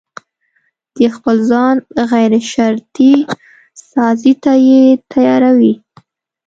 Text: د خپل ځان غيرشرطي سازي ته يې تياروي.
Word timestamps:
د 0.97 0.97
خپل 1.15 1.37
ځان 1.49 1.75
غيرشرطي 2.11 3.13
سازي 3.91 4.33
ته 4.43 4.53
يې 4.67 4.83
تياروي. 5.11 5.73